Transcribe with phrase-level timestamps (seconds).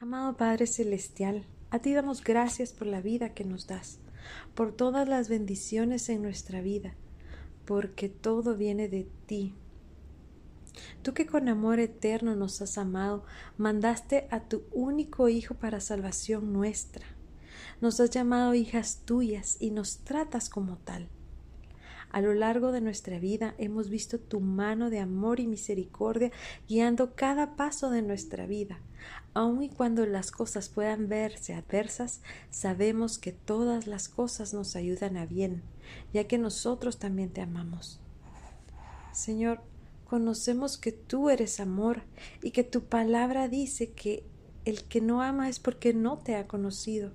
[0.00, 3.98] Amado Padre Celestial, a ti damos gracias por la vida que nos das,
[4.54, 6.94] por todas las bendiciones en nuestra vida,
[7.64, 9.56] porque todo viene de ti.
[11.02, 13.24] Tú que con amor eterno nos has amado,
[13.56, 17.04] mandaste a tu único Hijo para salvación nuestra.
[17.80, 21.08] Nos has llamado hijas tuyas y nos tratas como tal.
[22.10, 26.32] A lo largo de nuestra vida hemos visto tu mano de amor y misericordia
[26.66, 28.80] guiando cada paso de nuestra vida.
[29.34, 35.16] Aun y cuando las cosas puedan verse adversas, sabemos que todas las cosas nos ayudan
[35.16, 35.62] a bien,
[36.12, 38.00] ya que nosotros también te amamos.
[39.12, 39.60] Señor,
[40.06, 42.02] conocemos que tú eres amor
[42.42, 44.24] y que tu palabra dice que
[44.64, 47.12] el que no ama es porque no te ha conocido.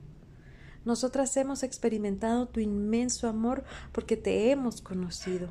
[0.86, 5.50] Nosotras hemos experimentado tu inmenso amor porque te hemos conocido.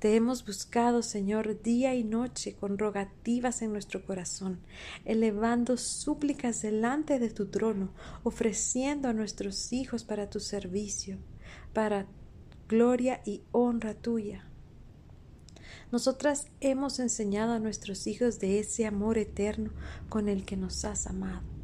[0.00, 4.60] Te hemos buscado, Señor, día y noche con rogativas en nuestro corazón,
[5.04, 7.92] elevando súplicas delante de tu trono,
[8.22, 11.18] ofreciendo a nuestros hijos para tu servicio,
[11.74, 12.06] para
[12.66, 14.46] gloria y honra tuya.
[15.92, 19.70] Nosotras hemos enseñado a nuestros hijos de ese amor eterno
[20.08, 21.59] con el que nos has amado.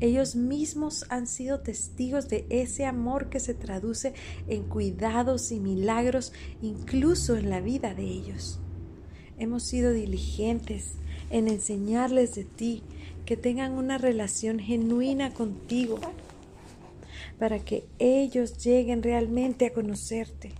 [0.00, 4.12] Ellos mismos han sido testigos de ese amor que se traduce
[4.48, 8.58] en cuidados y milagros incluso en la vida de ellos.
[9.38, 10.94] Hemos sido diligentes
[11.30, 12.82] en enseñarles de ti,
[13.24, 15.98] que tengan una relación genuina contigo,
[17.38, 20.52] para que ellos lleguen realmente a conocerte.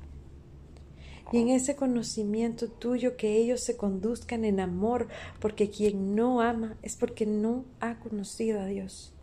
[1.33, 5.09] Y en ese conocimiento tuyo que ellos se conduzcan en amor,
[5.41, 9.14] porque quien no ama es porque no ha conocido a Dios.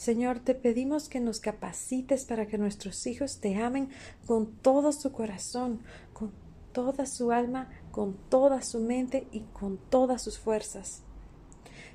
[0.00, 3.90] Señor, te pedimos que nos capacites para que nuestros hijos te amen
[4.26, 5.82] con todo su corazón,
[6.14, 6.32] con
[6.72, 11.02] toda su alma, con toda su mente y con todas sus fuerzas,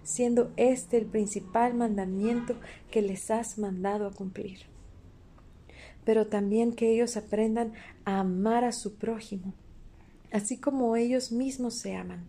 [0.04, 2.56] siendo este el principal mandamiento
[2.92, 4.60] que les has mandado a cumplir.
[6.06, 7.74] Pero también que ellos aprendan
[8.04, 9.52] a amar a su prójimo,
[10.32, 12.24] así como ellos mismos se aman.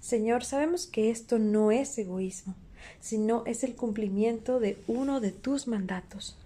[0.00, 2.56] Señor, sabemos que esto no es egoísmo,
[3.00, 6.38] sino es el cumplimiento de uno de tus mandatos.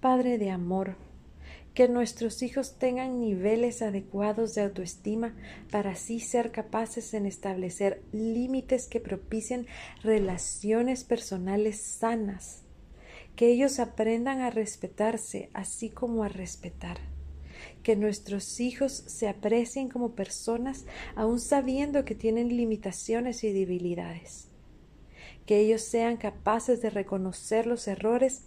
[0.00, 0.96] Padre de amor,
[1.74, 5.34] que nuestros hijos tengan niveles adecuados de autoestima
[5.70, 9.66] para así ser capaces en establecer límites que propicien
[10.02, 12.62] relaciones personales sanas,
[13.36, 16.98] que ellos aprendan a respetarse así como a respetar
[17.82, 20.84] que nuestros hijos se aprecien como personas
[21.14, 24.49] aun sabiendo que tienen limitaciones y debilidades
[25.50, 28.42] que ellos sean capaces de reconocer los errores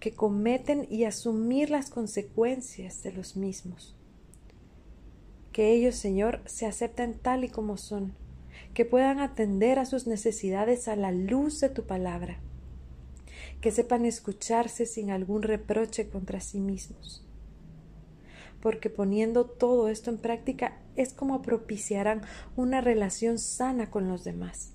[0.00, 3.96] que cometen y asumir las consecuencias de los mismos.
[5.50, 8.12] Que ellos, Señor, se acepten tal y como son,
[8.74, 12.38] que puedan atender a sus necesidades a la luz de tu palabra,
[13.62, 17.26] que sepan escucharse sin algún reproche contra sí mismos.
[18.60, 22.20] Porque poniendo todo esto en práctica es como propiciarán
[22.56, 24.74] una relación sana con los demás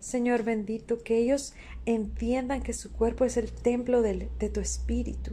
[0.00, 1.52] Señor bendito, que ellos
[1.84, 5.32] entiendan que su cuerpo es el templo de, tu espíritu.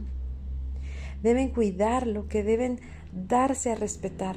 [1.22, 2.78] Deben cuidarlo, que deben
[3.12, 4.36] darse a respetar.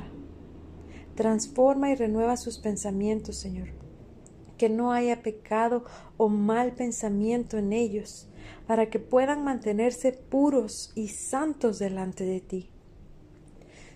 [1.16, 3.68] Transforma y renueva sus pensamientos, Señor.
[4.58, 5.84] Que no haya pecado
[6.16, 8.30] o mal pensamiento en ellos,
[8.68, 12.69] para que puedan mantenerse puros y santos delante de ti.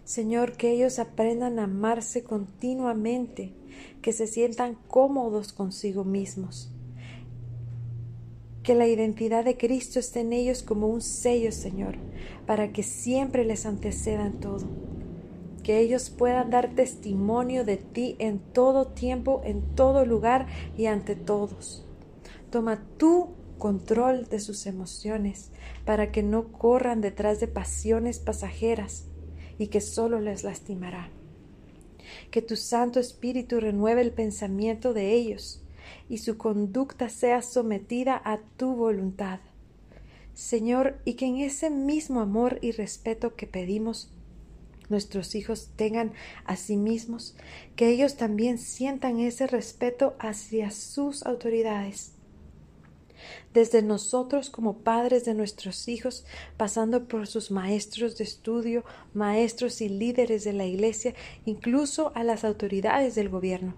[0.06, 3.54] Señor, que ellos aprendan a amarse continuamente,
[4.04, 6.72] que se sientan cómodos consigo mismos.
[8.62, 11.98] Que la identidad de Cristo esté en ellos como un sello, Señor,
[12.46, 14.68] para que siempre les antecedan todo.
[15.64, 20.46] Que ellos puedan dar testimonio de ti en todo tiempo, en todo lugar
[20.78, 21.84] y ante todos.
[22.52, 25.50] Toma tú control de sus emociones
[25.84, 29.08] para que no corran detrás de pasiones pasajeras
[29.58, 31.10] y que solo les lastimará.
[32.32, 35.62] Que tu Santo Espíritu renueve el pensamiento de ellos
[36.10, 39.40] y su conducta sea sometida a tu voluntad.
[40.34, 44.12] Señor, y que en ese mismo amor y respeto que pedimos
[44.90, 46.14] nuestros hijos tengan
[46.46, 47.36] a sí mismos,
[47.76, 52.15] que ellos también sientan ese respeto hacia sus autoridades
[53.54, 56.26] desde nosotros como padres de nuestros hijos,
[56.58, 58.84] pasando por sus maestros de estudio,
[59.14, 61.14] maestros y líderes de la Iglesia,
[61.46, 63.76] incluso a las autoridades del gobierno.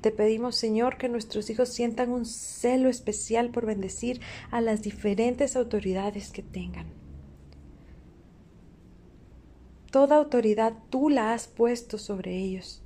[0.00, 4.20] Te pedimos, Señor, que nuestros hijos sientan un celo especial por bendecir
[4.50, 6.86] a las diferentes autoridades que tengan.
[9.90, 12.82] Toda autoridad tú la has puesto sobre ellos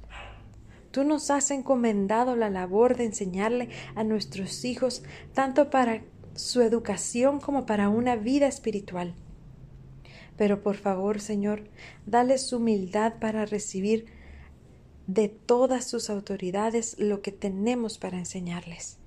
[0.92, 5.02] Tú nos has encomendado la labor de enseñarle a nuestros hijos
[5.32, 6.04] tanto para
[6.34, 9.14] su educación como para una vida espiritual.
[10.36, 11.64] Pero por favor, Señor,
[12.06, 14.06] dales humildad para recibir
[15.06, 18.98] de todas sus autoridades lo que tenemos para enseñarles.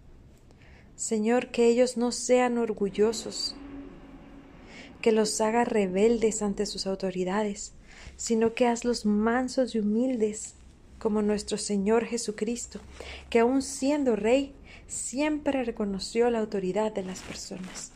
[0.95, 3.55] Señor, que ellos no sean orgullosos,
[5.01, 7.73] que los haga rebeldes ante sus autoridades,
[8.15, 10.55] sino que hazlos mansos y humildes,
[11.05, 12.79] como nuestro Señor Jesucristo,
[13.29, 14.55] que aun siendo rey,
[14.87, 17.91] siempre reconoció la autoridad de las personas.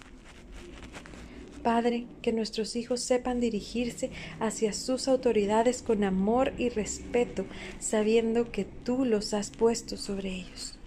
[1.64, 7.48] Padre, que nuestros hijos sepan dirigirse hacia sus autoridades con amor y respeto,
[7.80, 10.78] sabiendo que tú los has puesto sobre ellos.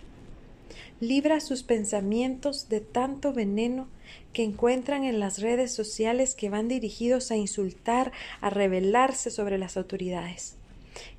[1.01, 3.89] Libra sus pensamientos de tanto veneno
[4.33, 9.77] que encuentran en las redes sociales que van dirigidos a insultar, a rebelarse sobre las
[9.77, 10.62] autoridades.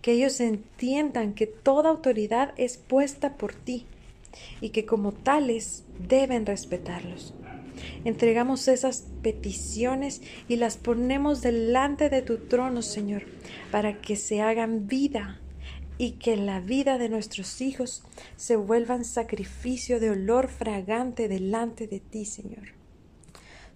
[0.02, 3.86] Que ellos entiendan que toda autoridad es puesta por ti
[4.62, 7.34] y que como tales deben respetarlos.
[8.06, 13.24] Entregamos esas peticiones y las ponemos delante de tu trono, Señor,
[13.72, 15.40] para que se hagan vida
[15.98, 18.04] y que la vida de nuestros hijos
[18.36, 22.70] se vuelvan sacrificio de olor fragante delante de ti, Señor.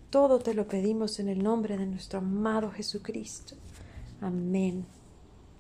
[0.10, 3.56] Todo te lo pedimos en el nombre de nuestro amado Jesucristo.
[4.22, 4.97] Amén.